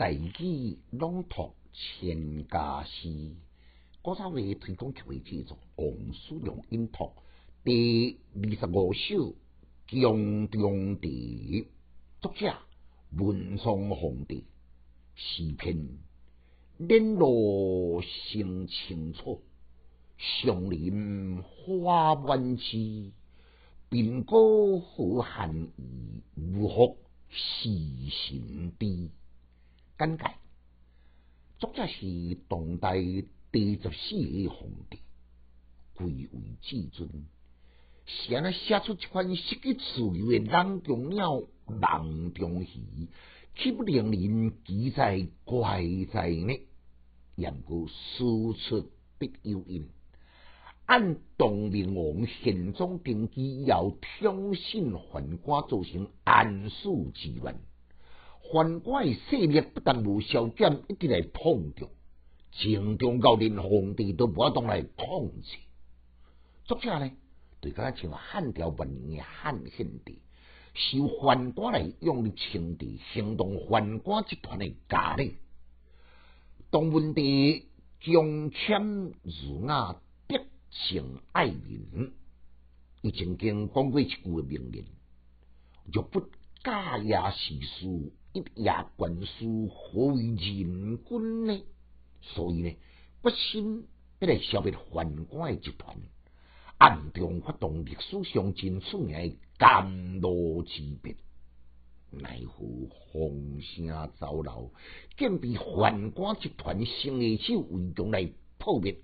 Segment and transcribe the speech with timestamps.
[0.00, 3.36] 大器朗读千家诗，
[4.00, 7.12] 古早味推广曲为制作王叔良音读
[7.62, 9.34] 第二十五首
[9.86, 11.66] 《江中地》，
[12.22, 12.56] 作者
[13.10, 14.46] 文松皇帝，
[15.14, 15.98] 诗篇
[16.78, 19.38] 莲落生青草，
[20.16, 23.12] 上林花满枝，
[23.90, 26.96] 鬓高好汉衣，无福
[27.28, 27.68] 时
[28.08, 29.10] 神低。
[30.00, 30.24] 简介，
[31.58, 32.94] 作者是唐代
[33.52, 34.98] 第十四个皇帝，
[35.92, 37.26] 贵为至尊。
[38.06, 43.08] 是安尼写出一款失去自由的人中鸟、人中鱼，
[43.54, 46.58] 岂不令人奇在怪在呢？
[47.36, 48.24] 言过师
[48.70, 49.86] 出必有因。
[50.86, 57.54] 按唐明王宪宗定基，要挑衅宦官，造成安史之乱。
[58.52, 61.88] 宦官的势力不但无消减，一直来膨胀，
[62.50, 65.56] 从中到连皇帝都无法当来控制。
[66.64, 67.12] 作者呢，
[67.60, 70.20] 对个像汉朝末年的汉献帝，
[70.74, 75.32] 受宦官来用的称帝，行动宦官集团的家呢。
[76.72, 77.68] 唐文帝
[78.00, 78.82] 将谦
[79.22, 79.94] 儒雅，
[80.26, 82.12] 德性爱民，
[83.02, 84.84] 伊曾经讲过一句名言：
[85.92, 86.20] 若不
[86.64, 88.12] 假也时书。
[88.32, 90.36] 一夜官书何为人
[91.04, 91.62] 君呢？
[92.22, 92.76] 所以呢，
[93.22, 93.88] 不心
[94.20, 95.96] 要来消灭宦官集团，
[96.78, 101.16] 暗中发动历史上真出名的甘露之变，
[102.10, 102.64] 奈何
[103.12, 104.70] 风声走漏，
[105.18, 108.96] 竟被宦官集团生意手围攻来破灭，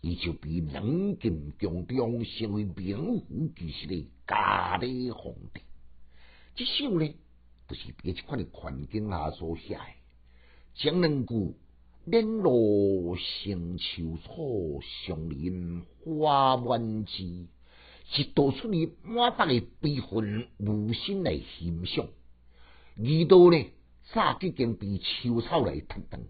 [0.00, 5.60] 伊就被冷禁宫中，成为名副其实的假的皇帝。
[6.56, 7.14] 这首呢？
[7.70, 9.80] 就是伫一款的环境下所写的，
[10.74, 11.54] 江南句
[12.04, 17.46] 莲落生秋草，上林花满枝，
[18.06, 22.08] 是道出你满腹的悲愤无心来欣赏。
[22.96, 23.70] 二道呢，
[24.12, 26.20] 早已经被秋草来吞断，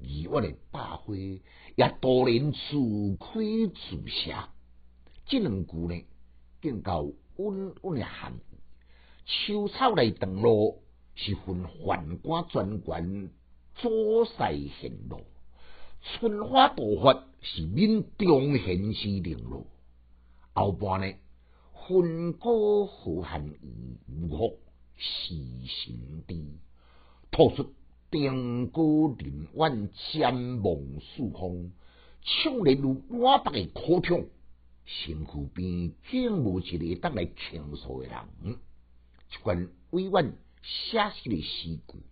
[0.00, 2.58] 而我的百花也多年自
[3.20, 3.38] 开
[3.72, 4.34] 自谢。
[5.26, 6.04] 这两句呢，
[6.60, 7.02] 更较
[7.36, 8.56] 温温的含义。
[9.28, 10.82] 秋草来登路，
[11.16, 13.30] 是分宦官专权
[13.74, 14.32] 左势
[14.80, 15.18] 行路；
[16.00, 19.66] 春花大发是民中贤士领路。
[20.52, 21.12] 后半呢，
[21.88, 24.58] 分歌好汉衣，无福
[24.96, 25.34] 时
[25.66, 26.60] 神低，
[27.32, 27.72] 吐出
[28.12, 28.80] 定歌
[29.18, 31.72] 林苑，瞻望四方，
[32.22, 34.28] 唱来如满腹的苦痛，
[34.84, 38.58] 身躯边竟无一个当来倾诉的人。
[39.30, 42.02] 一关委婉写实的诗句，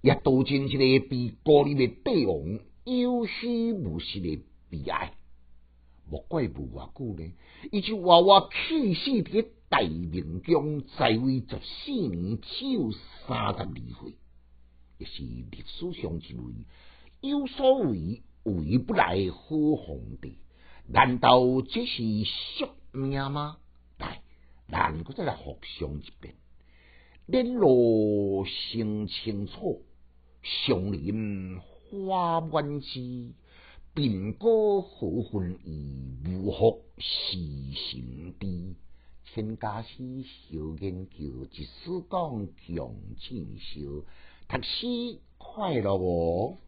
[0.00, 5.12] 也道尽一个被孤立的帝王有虚无实的悲哀。
[6.10, 7.32] 莫怪无偌久呢，
[7.70, 14.14] 伊就娃娃去世伫大明宫在位十四年，只有三十二岁，
[14.96, 16.54] 也是历史上一位
[17.20, 20.38] 有所谓为不来好皇帝。
[20.86, 23.58] 难道这是宿命吗？
[24.68, 26.34] 来，咱搁再来复诵一遍。
[27.26, 29.76] 莲落生青草，
[30.42, 33.32] 上林花满枝。
[33.94, 37.36] 鬓高何分衣，无福时
[37.74, 38.76] 神低。
[39.24, 44.04] 千家诗小研究，一书讲强进修，
[44.46, 46.58] 读书快乐哦。